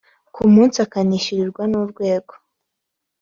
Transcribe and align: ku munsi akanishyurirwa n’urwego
ku 0.33 0.41
munsi 0.53 0.77
akanishyurirwa 0.85 1.63
n’urwego 1.71 2.33